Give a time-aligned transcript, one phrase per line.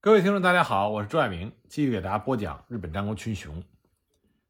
[0.00, 3.64] 各位听众，大家好，我是朱爱明，继续给大家播讲日本战国群雄。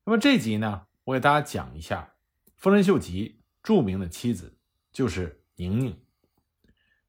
[0.05, 2.17] 那么这集呢，我给大家讲一下
[2.59, 4.59] 丰臣秀吉著名的妻子，
[4.93, 5.99] 就是宁宁。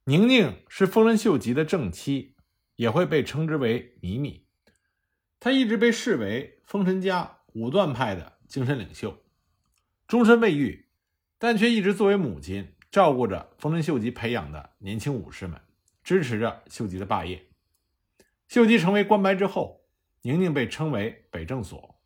[0.05, 2.37] 宁宁是丰臣秀吉的正妻，
[2.77, 4.47] 也会被称之为米米。
[5.41, 9.21] 她一直被视为丰臣家武断派的精神领袖，
[10.07, 10.87] 终身未育，
[11.37, 15.59] 但却一直作为母亲照顾着丰臣秀吉培养的年轻武士们，
[16.01, 17.45] 支持着秀吉的霸业。
[18.49, 19.85] 秀吉成为关白之后，
[20.23, 21.99] 宁宁被称为北政所。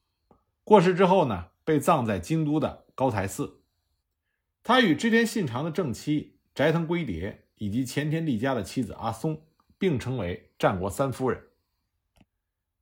[0.65, 3.61] 过世之后呢，被葬在京都的高台寺。
[4.61, 9.41] 他与织田信长的正妻斋藤圭蝶以及前田利家的妻子阿松
[9.77, 11.41] 并称为战国三夫人。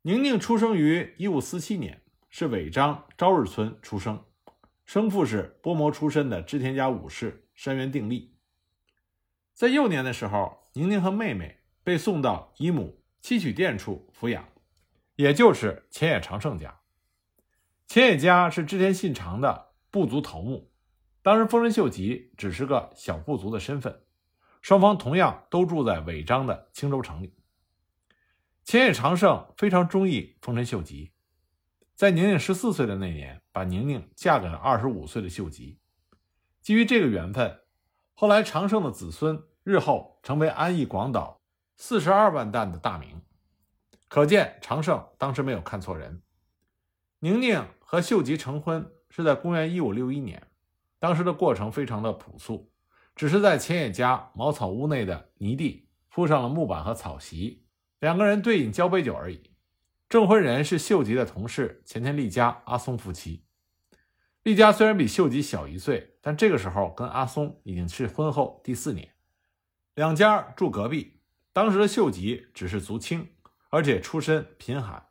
[0.01, 4.25] 宁宁出生于一五四七年，是尾张朝日村出生，
[4.85, 8.33] 生父是波摩出身的织田家武士山原定立。
[9.53, 12.97] 在幼年的时候，宁宁和妹妹被送到姨母。
[13.21, 14.49] 七曲殿处抚养，
[15.15, 16.81] 也就是前野长盛家。
[17.87, 20.71] 前野家是织田信长的部族头目，
[21.21, 24.01] 当时丰臣秀吉只是个小部族的身份，
[24.61, 27.35] 双方同样都住在尾张的青州城里。
[28.63, 31.11] 前野长盛非常中意丰臣秀吉，
[31.93, 35.79] 在宁宁十四岁的那年，把宁宁嫁给了二十五岁的秀吉。
[36.61, 37.59] 基于这个缘分，
[38.13, 41.40] 后来长盛的子孙日后成为安艺广岛。
[41.83, 43.19] 四十二万担的大名，
[44.07, 46.21] 可见长胜当时没有看错人。
[47.21, 50.47] 宁宁和秀吉成婚是在公元一五六一年，
[50.99, 52.71] 当时的过程非常的朴素，
[53.15, 57.65] 只是在前野家茅草屋内的泥地铺上了木板和草席，
[57.99, 59.41] 两个人对饮交杯酒而已。
[60.07, 63.43] 证婚人是秀吉的同事前田利家阿松夫妻。
[64.43, 69.15] 利家虽然比秀吉小一岁，但这个时候跟阿松已经是婚后第四年，
[69.95, 71.17] 两家住隔壁。
[71.53, 73.29] 当时的秀吉只是族亲，
[73.69, 75.05] 而且出身贫寒，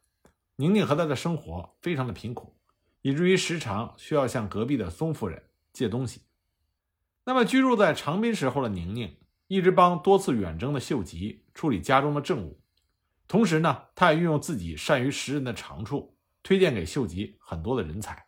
[0.56, 2.56] 宁宁和他的生活非常的贫苦，
[3.02, 5.42] 以至于时常需要向隔壁的松夫人
[5.72, 6.22] 借东西。
[7.25, 12.62] 那么居住在长滨时候的宁宁，一直帮多次远征的秀吉处理家中的政务，
[13.28, 18.26] 同时呢，他也运用自己善于识人的长处，推荐给秀吉很多的人才。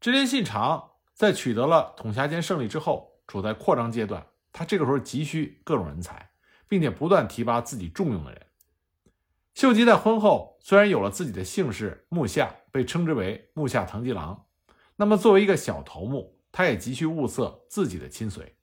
[0.00, 6.29] 织田信长在取得了统辖间胜利之后，处在扩张阶段，他这个时候急需各种人才。
[6.70, 8.46] 并且不断提拔自己重用的人。
[9.54, 14.46] 秀吉在婚后虽然有了自己的姓氏木下，被称之为木下藤吉郎，
[14.94, 18.54] 那么作为一个小头目，他也急需物色自己的亲随。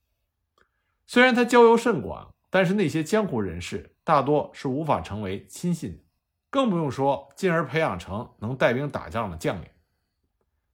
[1.06, 6.02] 虽然他交游甚广，但是那些江湖人士大多是无法成为亲信，
[6.50, 9.68] 更不用说进而培养成能带兵打仗的将领。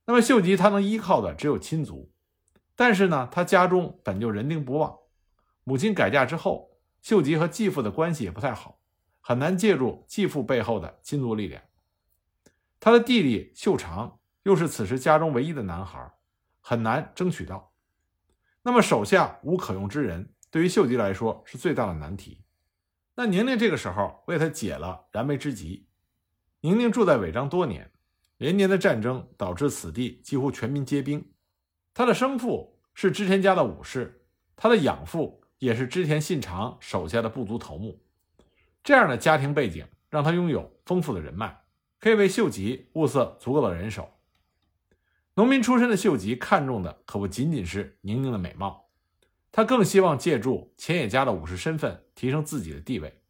[0.06, 2.12] 那么秀吉他能依靠的只有亲族，
[2.76, 4.96] 但是呢，他家中本就人丁不旺，
[5.64, 6.70] 母亲改嫁之后。
[7.04, 8.80] 秀吉和继父的关系也不太好，
[9.20, 11.62] 很难借助继父背后的亲族力量。
[12.80, 16.14] 他的弟弟秀长又是此时家中唯一的男孩，
[16.62, 17.74] 很难争取到。
[18.62, 22.46] 那么手下无可用之人，对于秀吉来说是最大的难题。
[23.16, 25.86] 那宁宁这个时候为他解了燃眉之急。
[26.62, 27.92] 宁宁住在尾张多年，
[28.38, 31.34] 连年的战争导致此地几乎全民皆兵。
[31.94, 34.26] 他的生父是织田家的武士，
[34.56, 35.43] 他的养父。
[35.64, 38.04] 也是织田信长手下的部族头目，
[38.84, 41.62] 这样的家庭背景让他拥有丰富的人脉，
[42.02, 44.12] 可以为秀吉物色足够的人手。
[45.36, 48.90] 农民出身的秀吉看中的可不仅仅是宁宁的美貌，
[49.54, 53.22] 他更希望借助前野家的武士身份提升自己的地位。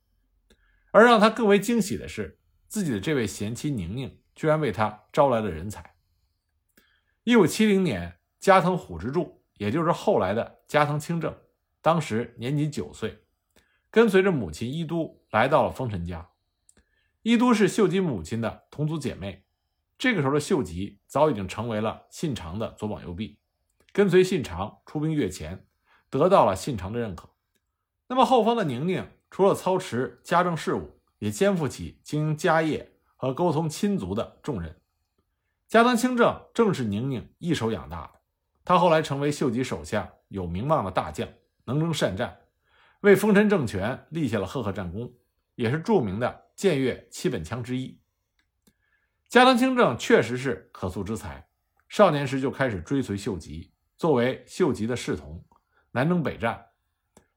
[0.90, 5.94] 而让他更为惊喜的是，自己的这位贤妻宁宁居然为他招来了人才。
[7.26, 11.32] 一五七零年，加藤虎之助，也就是后来的加藤清正。
[11.84, 13.26] 当时年仅九岁，
[13.92, 16.30] 跟随着母亲伊都来到了丰臣家。
[17.24, 19.44] 伊都是秀吉母亲的同族姐妹。
[19.98, 23.38] 这个时候的秀吉早已经成为了信长的左膀右臂，
[23.92, 25.66] 跟随信长出兵越前，
[26.10, 27.30] 得到了信长的认可。
[28.08, 34.80] 那么后方的宁宁除了操持家政事务，也肩负起经营家业和沟通亲族的重任。
[35.68, 38.22] 加藤清正正是宁宁一手养大的，
[38.64, 41.28] 他后来成为秀吉手下有名望的大将。
[41.66, 42.40] 能征善战，
[43.02, 45.14] 为丰臣政权立下了赫赫战功，
[45.56, 48.00] 也是著名的僭越七本枪之一。
[49.30, 51.48] 加藤清正确实是可塑之才，
[51.90, 55.44] 少年时就开始追随秀吉，作为秀吉的侍从，
[55.92, 56.68] 南征北战。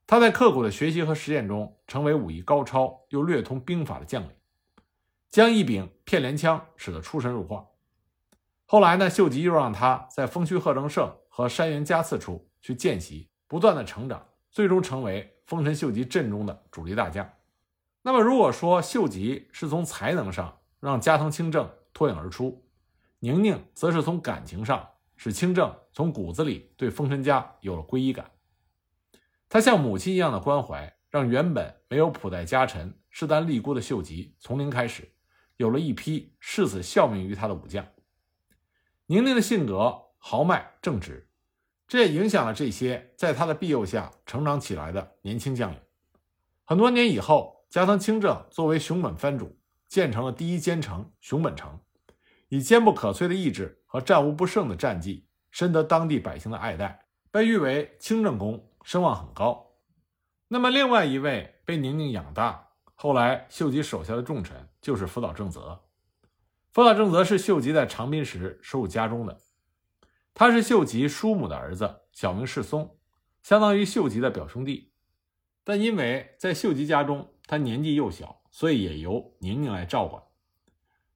[0.07, 4.31] 他在刻苦的学习和实践中，成为武艺高超又略通兵法的将领，
[5.29, 7.67] 将一柄片连枪使得出神入化。
[8.67, 13.31] 后来呢，秀吉又让他在丰须贺正胜和山原家次处去见习。
[13.47, 17.31] 不断的成长，最终成为丰臣秀吉阵中的主力大将。
[18.03, 22.65] 那么，如果说秀吉是从才能上让加藤清正脱颖而出，
[23.19, 28.31] 宁宁则是从感情上使清正从骨子里对丰臣家有了皈依感。
[29.49, 35.13] 他像母亲一样的关怀，让原本没有普代家臣、势单力孤的秀吉，从零开始，
[35.57, 37.87] 有了一批誓死效命于他的武将。
[39.07, 41.26] 宁宁的性格豪迈正直，
[41.87, 45.79] 这也影响了这些在他的庇佑下成长起来的年轻将领。
[46.65, 51.81] 很多年以后，加藤清正作为熊本藩主，建成了第一坚城熊本城，
[52.49, 58.69] 以坚不可摧的意志和战无不胜的战绩，深得当地百姓的爱戴，被誉为清正公。
[58.83, 59.73] 声望很高。
[60.47, 65.81] 那么，另外一位被宁宁养大，后来秀吉手下的重臣就是福岛正则。
[66.71, 69.41] 福岛正则是秀吉在长滨时收入家中的，
[70.39, 72.99] 他是秀吉叔母的儿子，小名世松，
[73.43, 74.93] 相当于秀吉的表兄弟。
[75.65, 80.23] 但因为在秀吉家中，他年纪幼小，所以也由宁宁来照管。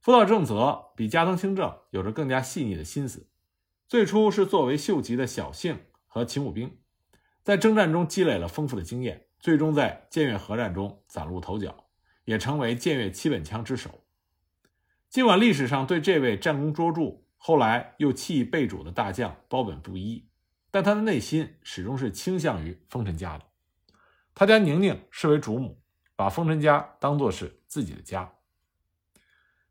[0.00, 3.28] 福岛正则比加藤清正有着更加细腻的心思，
[3.86, 6.78] 最初是作为秀吉的小姓和勤务兵。
[7.42, 11.88] 在征战中积累了丰富的经验，最终在建越合战中崭露头角，
[12.24, 14.02] 也成为建越七本枪之首。
[15.10, 20.28] 尽管历史上对这位战功卓著、后来又弃义被主的大将褒本不一，
[20.70, 23.46] 但他的内心始终是倾向于丰臣家的。
[24.34, 25.82] 他将宁宁视为主母，
[26.14, 28.34] 把丰臣家当作是自己的家。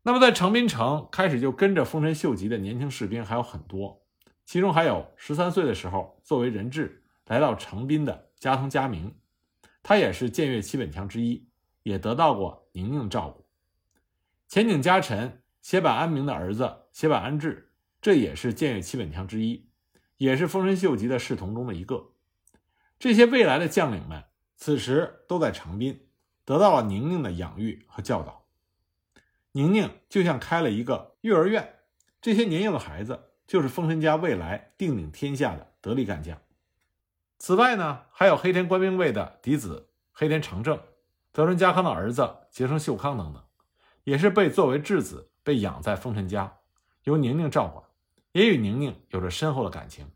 [0.02, 4.04] 那么，在成滨城开始就跟着丰臣秀吉的年轻士兵还有很多，
[4.44, 7.04] 其中还有十三岁的时候作为人质。
[7.26, 9.14] 来到成滨的加藤嘉明，
[9.84, 11.48] 他也是建越七本枪之一，
[11.84, 13.46] 也得到过宁宁照顾。
[14.48, 19.68] 前景家臣写板安明的儿子写板安置，这也是建越七本枪之一，
[20.16, 22.12] 也是丰臣秀吉的侍从中的一个。
[22.98, 24.24] 这些未来的将领们，
[24.56, 26.08] 此时都在长滨，
[26.44, 28.46] 得到了宁宁的养育和教导。
[29.52, 31.80] 宁宁就像开了一个幼儿园，
[32.20, 36.38] 这些年幼的孩子就是丰臣家未来定鼎天下的得力干将。
[37.38, 40.78] 此外呢，还有黑田官兵卫的嫡子黑田长政、
[41.32, 43.42] 德川家康的儿子结成秀康等等，
[44.04, 46.58] 也是被作为质子被养在丰臣家，
[47.10, 47.84] 由宁宁照管，
[48.30, 50.06] 也与宁宁有着深厚的感情。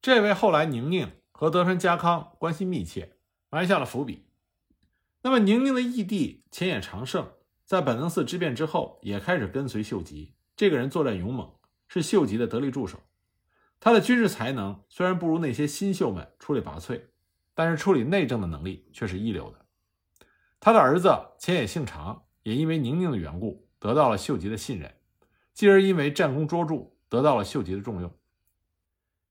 [0.00, 3.16] 这也为后来宁宁和德川家康关系密切
[3.50, 4.24] 埋下了伏笔。
[5.22, 7.32] 那么，宁宁的义弟前野长盛
[7.64, 11.50] 在本能寺之变之后也开始跟随秀吉，这个人作战勇猛，
[11.88, 13.00] 是秀吉的得力助手。
[13.80, 17.00] 他的军事才能虽然不如那些新秀们出类拔萃，
[17.54, 19.66] 但是处理内政的能力却是一流的。
[20.60, 24.94] 他的儿子前野幸长也因为宁宁的缘故得到了秀吉的信任，
[25.54, 28.12] 继而因为战功卓著得到了秀吉的重用。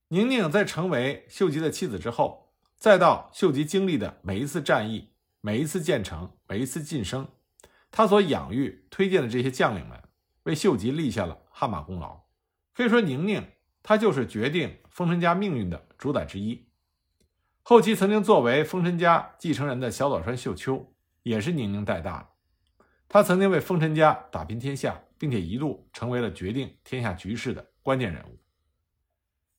[0.07, 5.09] 宁宁在成为秀吉的妻子之后，再到秀吉经历的每一次战役、
[5.41, 7.27] 每一次建成、每一次晋升，
[7.91, 10.01] 他所养育、推荐的这些将领们，
[10.43, 12.21] 为秀吉立下了汗马功劳。
[12.73, 13.45] 可以说，宁宁。
[13.85, 16.69] 他就是决定丰臣家命运的主宰之一。
[17.63, 20.93] 后期曾经作为丰臣家继承人的小早川秀秋，
[21.23, 22.32] 也是宁宁带大的。
[23.13, 28.39] 他曾经为丰臣家打拼天下，并且一度成为了决定天下局势的关键人物。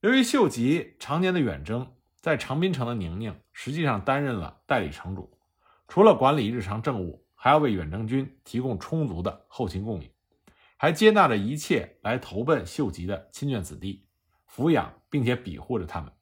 [0.00, 5.38] 由于秀吉常年的远征，在长滨城的宁宁实际上担任了代理城主，
[5.86, 10.10] 除了管理日常政务，还要为远征军提供充足的后勤供应，
[10.76, 14.04] 还接纳着一切来投奔秀吉的亲眷子弟。
[14.52, 16.12] 抚养并且庇护着他们。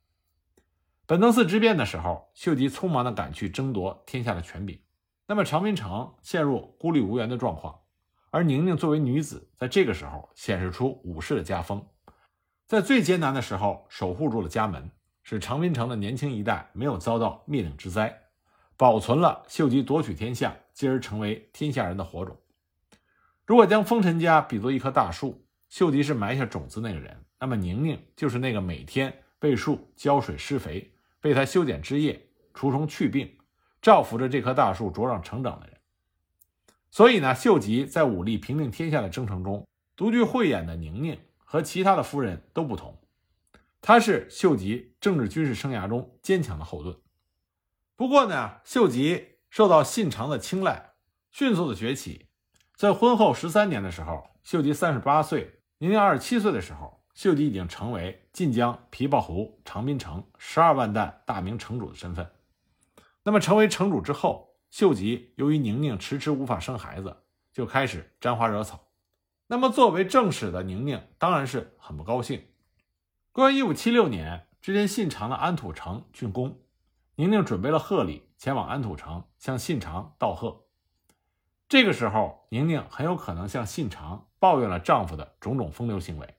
[1.06, 4.78] 本能寺之变的时候，秀吉匆忙地赶去争夺天下的权柄，
[5.26, 7.78] 那么长滨城陷入孤立无援的状况。
[8.30, 11.86] 而宁宁作为女子，在这个时候显示出武士的家风，
[12.66, 14.90] 在最艰难的时候守护住了家门，
[15.22, 18.22] 使长滨城的年轻一代没有遭到灭顶之灾，
[18.76, 22.34] 保存了秀吉夺取天下，继而成为天下人的火种。
[23.44, 27.24] 如果将丰臣家比作一棵大树，秀吉是埋下种子那个人。
[27.38, 33.30] 那么宁宁就是那个每天为树浇水施肥，为它修剪枝叶、除虫去病，
[33.82, 35.76] 照拂着这棵大树茁壮成长的人。
[36.90, 42.98] 所以呢，秀吉在武力平定天下的征程中，独具慧眼的宁宁和其他的夫人都不同，
[43.80, 46.96] 她是秀吉政治军事生涯中坚强的后盾。
[47.96, 50.92] 不过呢，秀吉受到信长的青睐，
[51.30, 52.28] 迅速的崛起。
[52.76, 57.02] 在婚后十三年的时候，秀吉三十八岁，宁宁二十七岁的时候。
[57.14, 62.26] 秀吉已经成为晋江琵琶湖长滨城十二万担大名城主的身份。
[63.24, 68.88] 那么，成为城主之后，秀吉由于宁宁迟迟无法生孩子，就开始沾花惹草。
[69.46, 72.48] 那么，作为正室的宁宁当然是很不高兴。
[73.30, 76.60] 公元一五七六年，之前信长的安土城竣工，
[77.16, 80.64] 宁宁准备了贺礼前往安土城向信长道贺。
[81.68, 86.34] 这个时候，宁宁很有可能向信长抱怨了丈夫的种种风流行为。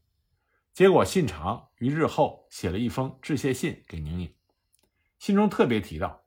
[0.74, 4.34] 结果，信长于日后写了一封致谢信给宁宁，
[5.18, 6.23] 信中特别提到：“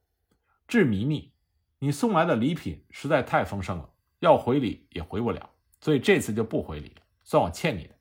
[0.66, 1.32] 致弥弥，
[1.78, 7.94] 你送来的礼品实在太丰盛了，要回礼也回不了，所以这次就不回礼了，算我欠你的。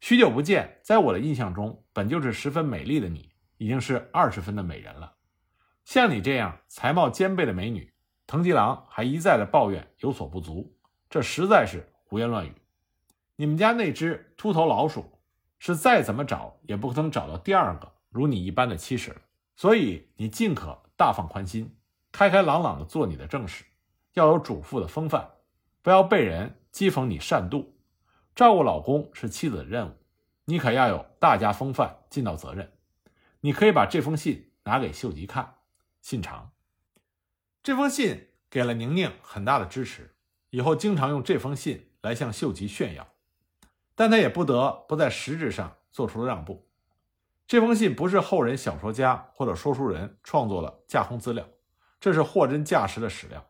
[0.00, 5.14] 许久不见，在我的印象中，本就是十分美丽的你，已经是二十分的美人了。
[5.84, 7.92] 像你这样才貌兼备的美女，
[8.26, 10.76] 藤吉郎还一再的抱怨有所不足，
[11.10, 12.52] 这实在是胡言乱语。
[13.36, 15.04] 你们家那只秃头老鼠。”
[15.64, 19.22] 是再怎么找也不可能找到第二个如你一般的妻室了，
[19.54, 21.72] 所以你尽可大放宽心，
[22.12, 23.64] 开开朗朗的做你的正事，
[24.12, 25.28] 要有主妇的风范，
[25.80, 27.66] 不要被人讥讽你善妒。
[28.34, 29.94] 照顾老公是妻子的任务，
[30.44, 32.70] 你可要有大家风范，尽到责任。
[33.40, 35.54] 你可以把这封信拿给秀吉看，
[36.00, 36.52] 信长。
[37.62, 40.14] 这封信给了宁宁很大的支持，
[40.50, 43.08] 以后经常用这封信来向秀吉炫耀。
[43.94, 46.68] 但他也不得不在实质上做出了让步。
[47.46, 51.46] 这封信不是后人小说家或者说书人创作的架空资料，
[52.02, 53.48] 这是货真价实的史料。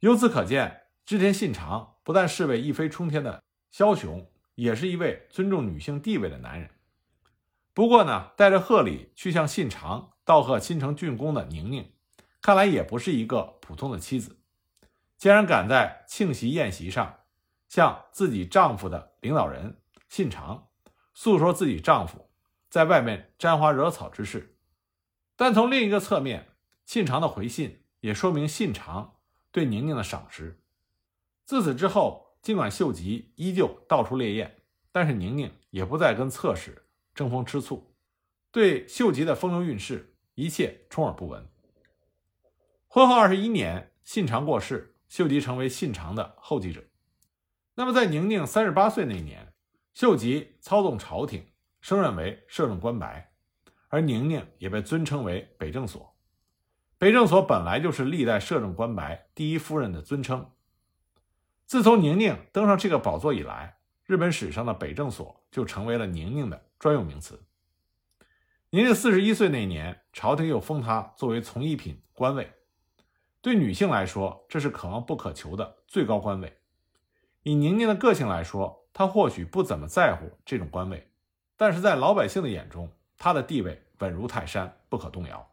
[0.00, 3.42] 由此可见，织田信长不但是位一飞冲天的
[3.72, 6.68] 枭雄，也是一位尊重女性地位的男人。
[7.72, 11.92] 不过呢，带着贺礼去向信长道贺新城竣工的宁宁，
[12.40, 14.36] 看来也不是一个普通的妻子。
[15.16, 17.20] 竟然敢在庆席宴席上。
[17.68, 19.78] 向自己丈夫的领导人
[20.10, 20.68] 信长
[21.14, 22.28] 诉说自己丈夫
[22.68, 24.58] 在外面沾花惹草之事，
[25.36, 26.51] 但从另一个侧面，
[26.84, 29.16] 信长的回信也说明信长
[29.50, 30.62] 对宁宁的赏识。
[31.44, 37.94] 自此之后，尽管秀吉依旧到处猎艳，但是宁宁也不再跟侧室争风吃醋，
[38.50, 41.46] 对秀吉的风流韵事一切充耳不闻。
[42.88, 46.84] 婚后二十一年，信长过世，秀吉成为信长的后继者。
[47.74, 49.54] 那么，在宁宁三十八岁那年，
[49.94, 51.46] 秀吉操纵朝廷，
[51.80, 53.32] 升任为摄政官白，
[53.88, 56.11] 而宁宁也被尊称为北政所。
[57.02, 60.48] 北政所本来就是历代摄政官白第一夫人的尊称。
[61.66, 67.42] 自从宁宁登上这个宝座以来，日本史上的北政所就成为了宁宁的专用名词。
[68.70, 72.52] 宁宁四十一岁那年，朝廷又封她作为从一品官位，
[73.40, 76.56] 对女性来说，这是可望不可求的最高官位。
[77.42, 81.10] 以宁宁的个性来说，她或许不怎么在乎这种官位，
[81.56, 85.51] 但是在老百姓的眼中，她的地位稳如泰山，不可动摇。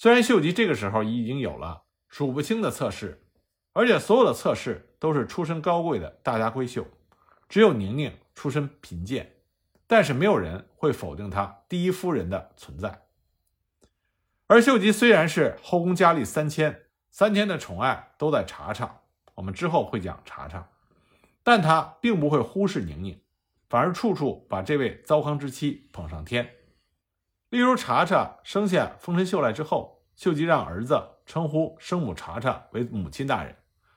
[0.00, 3.26] 虽然秀吉这个时候已经有了数不清的侧室，
[3.72, 6.86] 而且所有的侧室都是出身高贵的大家闺秀，
[7.48, 9.34] 只有宁宁出身贫贱，
[9.88, 13.06] 但是没有人会否定她第一夫人的存在。
[14.46, 19.00] 而秀吉虽然是后宫佳丽三千，三千的宠爱都在茶茶，
[19.34, 20.68] 我们之后会讲茶茶。
[21.42, 23.20] 但他并不会忽视宁宁，
[23.68, 26.48] 反而处处把这位糟糠之妻捧上天。
[27.50, 33.56] 例如，茶茶生下丰臣秀赖之后，秀吉让儿子称呼生母茶茶为母亲大人，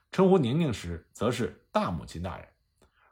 [0.09, 2.47] 称呼宁宁时则是大母亲大人。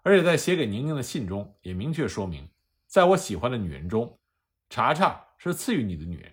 [0.01, 2.49] 而且在写给宁宁的信中也明确说明，
[2.87, 4.17] 在我喜欢的女人中，
[4.69, 6.31] 茶茶是次于你的女人。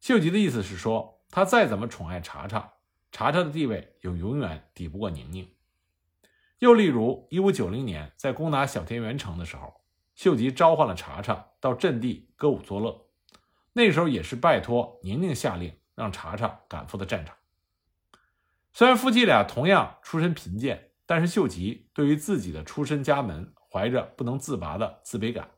[0.00, 2.72] 秀吉的意思是说，他再怎么宠爱茶茶，
[3.12, 5.48] 茶茶的地位也永远抵不过宁宁。
[6.58, 9.72] 又例如，一五九零年在攻打小田原城的时候，
[10.16, 13.03] 秀吉召唤了茶茶到阵地歌舞作乐。
[13.74, 17.36] 那时候也是拜托宁宁下令让茶茶赶赴的战场。
[18.72, 25.50] 虽然夫妻俩同样出身贫贱，但是秀吉对于自己的出身家门怀着不能自拔的自卑感。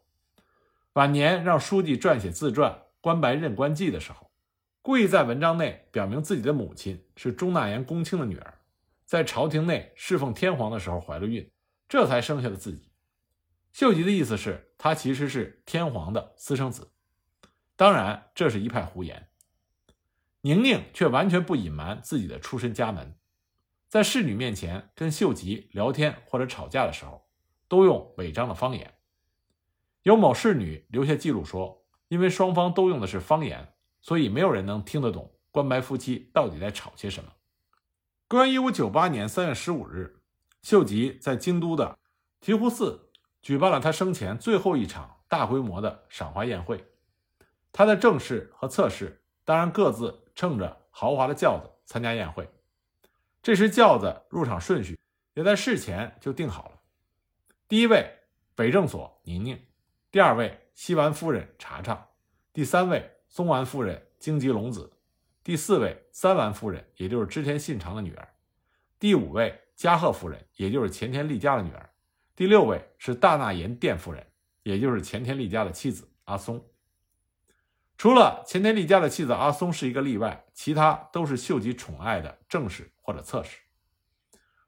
[0.94, 4.30] 晚年让书记撰写自传《关白任官记》的时候，
[4.80, 8.54] 故意在文章内表明自己的母亲是中纳言公卿的女儿。
[9.04, 11.48] 在朝廷内侍奉天皇的时候怀了孕，
[11.88, 12.90] 这才生下了自己。
[13.72, 16.90] 秀吉的意思是，他其实是天皇的私生子。
[17.76, 19.28] 当然，这是一派胡言。
[20.40, 23.16] 宁宁却完全不隐瞒自己的出身家门，
[23.88, 27.28] 在侍女面前跟秀吉聊天或者吵架的时候，
[27.68, 28.94] 都用违章的方言。
[30.04, 37.32] 有某侍女留下记录说，因为双方都用的是方言，所以没有人能听得懂关白夫妻到底在吵些什么。
[38.28, 40.22] 公元一五九八年三月十五日，
[40.62, 41.98] 秀吉在京都的
[42.40, 43.10] 醍醐寺
[43.42, 46.84] 举办了他生前最后一场大规模的赏花宴会。
[47.76, 52.48] 他的正室和侧室当然各自乘着豪华的轿子参加宴会。
[53.42, 54.98] 这时轿子入场顺序
[55.34, 56.80] 也在事前就定好了：
[57.68, 58.10] 第一位
[58.54, 59.60] 北正所宁宁，
[60.10, 62.08] 第二位西丸夫人茶茶，
[62.50, 64.90] 第三位松丸夫人荆棘龙子。
[65.44, 68.26] 第四位三丸夫人，也就是织田信长的女儿；
[68.98, 71.90] 第五位加贺夫人，也就是前田利家的女儿；
[72.34, 74.26] 第六位是大纳言殿夫人，
[74.62, 76.64] 也就是前田利家的妻子阿松。
[77.98, 83.58] 除了前田利家的妻子阿松是一个例外，其他都是秀吉宠爱的正室或者侧室。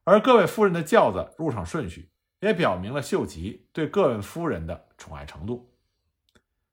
[0.05, 5.75] 而各位夫人的轿子入场顺序，也表明了秀吉对各位夫人的宠爱程度。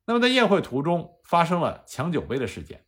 [0.06, 2.86] 那么，在宴会途中发生了抢酒杯的事件。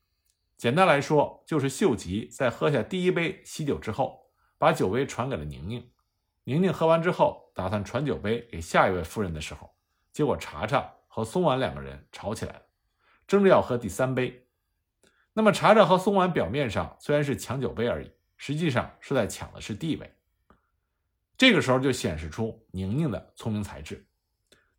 [0.56, 5.92] 简单来说，就是秀吉在喝下第一杯喜酒之后，把酒杯传给了宁宁。
[6.46, 9.76] 宁宁喝完之后，打算传酒杯给下一位夫人的时候，
[10.14, 12.62] 结果查查和松丸两个人吵起来了。
[13.28, 14.48] 争着要喝第三杯，
[15.34, 20.14] 那么查查和松丸表面上虽然是抢酒杯而已，实际上是在抢的是地位。
[21.38, 24.08] 这个时候就显示出宁宁的聪明才智，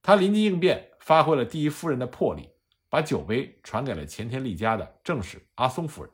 [0.02, 2.48] 她临机应变，发挥了第一夫人的魄力，
[2.88, 6.10] 把酒杯传给了前田利家的正室阿松夫人，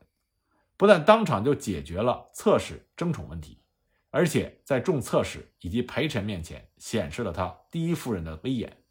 [0.77, 3.63] 不但当场就解决了侧室争宠问题，
[4.11, 8.84] 而且在众侧室以及陪臣面前显示了他第一夫人的威严。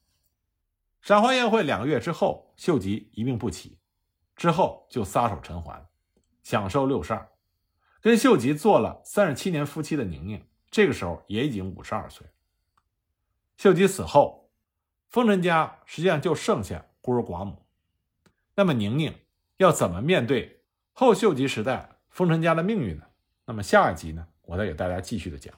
[1.04, 3.78] 赏花宴会两个月之后，秀吉一病不起，
[4.38, 5.86] 之后就撒手尘寰，
[6.44, 7.30] 享受六十二。
[8.00, 10.42] 跟秀吉做了三十七年夫妻的宁宁，
[10.72, 12.26] 这个时候也已经五十二岁。
[13.58, 14.50] 秀吉死后，
[15.10, 17.66] 丰臣家实际上就剩下孤儿寡母。
[18.56, 19.14] 那么宁宁
[19.58, 23.04] 要怎么面对后秀吉时代丰臣家的命运呢？
[23.46, 25.54] 那么下一集呢，我再给大家继续的讲。